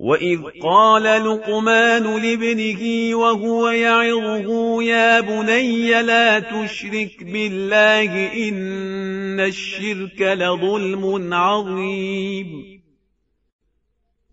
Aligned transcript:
وإذ 0.00 0.40
قال 0.62 1.02
لقمان 1.02 2.02
لابنه 2.02 3.14
وهو 3.16 3.68
يعظه 3.68 4.82
يا 4.82 5.20
بني 5.20 6.02
لا 6.02 6.38
تشرك 6.38 7.24
بالله 7.24 8.32
إن 8.48 9.40
الشرك 9.40 10.20
لظلم 10.20 11.34
عظيم. 11.34 12.80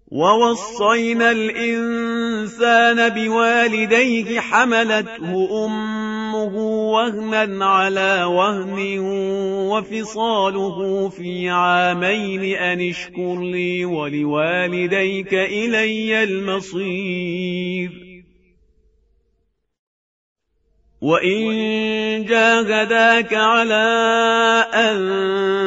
ووصينا 0.08 1.32
الإنسان 1.32 3.10
بوالديه 3.10 4.40
حملته 4.40 5.66
أمه 5.66 6.17
وهنا 6.36 7.66
على 7.66 8.24
وهن 8.24 9.00
وفصاله 9.70 11.10
في 11.10 11.50
عامين 11.50 12.56
أن 12.56 12.90
اشكر 12.90 13.40
لي 13.42 13.86
ولوالديك 13.86 15.34
إلي 15.34 16.24
المصير. 16.24 18.08
وإن 21.02 22.26
جاهداك 22.26 23.34
على 23.34 23.86
أن 24.74 25.67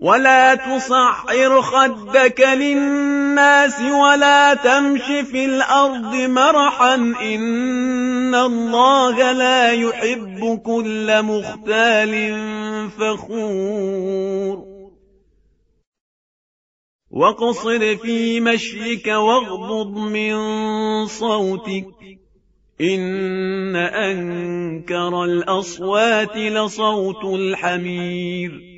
ولا 0.00 0.54
تصعر 0.54 1.62
خدك 1.62 2.40
للناس 2.40 3.80
ولا 3.80 4.54
تمش 4.54 5.02
في 5.02 5.44
الأرض 5.44 6.14
مرحا 6.14 6.94
إن 7.22 8.34
الله 8.34 9.32
لا 9.32 9.72
يحب 9.72 10.62
كل 10.64 11.22
مختال 11.22 12.38
فخور 12.90 14.68
واقصر 17.10 17.96
في 17.96 18.40
مشيك 18.40 19.06
واغضض 19.06 19.96
من 19.98 20.36
صوتك 21.06 21.86
إن 22.80 23.76
أنكر 23.76 25.24
الأصوات 25.24 26.36
لصوت 26.36 27.24
الحمير 27.24 28.77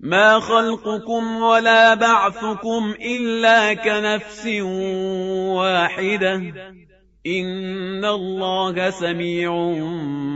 ما 0.00 0.40
خلقكم 0.40 1.42
ولا 1.42 1.94
بعثكم 1.94 2.94
إلا 3.00 3.74
كنفس 3.74 4.46
واحدة 5.56 6.34
إن 7.26 8.04
الله 8.04 8.90
سميع 8.90 9.52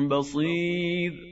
بصير 0.08 1.31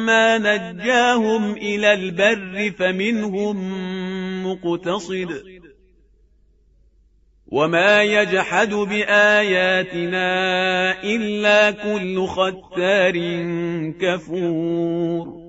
فلما 0.00 0.38
نجاهم 0.38 1.52
إلى 1.52 1.92
البر 1.92 2.70
فمنهم 2.78 3.56
مقتصد 4.46 5.42
وما 7.46 8.02
يجحد 8.02 8.74
بآياتنا 8.74 10.22
إلا 11.02 11.70
كل 11.70 12.26
ختار 12.26 13.12
كفور 14.00 15.39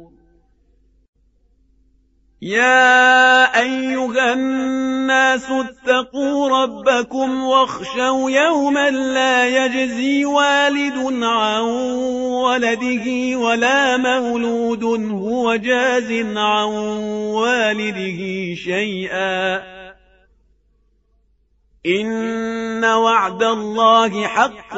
يا 2.42 3.60
أيها 3.62 4.34
الناس 4.34 5.46
اتقوا 5.52 6.64
ربكم 6.64 7.44
واخشوا 7.44 8.32
يوما 8.32 8.90
لا 8.90 9.48
يجزي 9.48 10.26
والد 10.26 11.24
عن 11.24 11.62
ولده 12.42 13.38
ولا 13.38 13.98
مولود 13.98 14.84
هو 15.12 15.56
جاز 15.56 16.12
عن 16.38 16.68
والده 17.34 18.56
شيئا 18.56 19.81
إن 21.86 22.86
وعد 22.86 23.44
الله 23.44 24.28
حق 24.28 24.74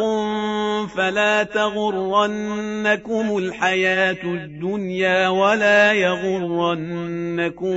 فلا 0.96 1.44
تغرنكم 1.44 3.38
الحياة 3.38 4.24
الدنيا 4.24 5.28
ولا 5.28 5.94
يغرنكم 5.94 7.76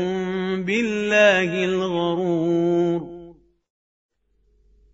بالله 0.64 1.64
الغرور 1.64 3.15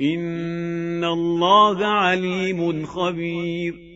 إن 0.00 1.04
الله 1.04 1.86
عليم 1.86 2.86
خبير 2.86 3.95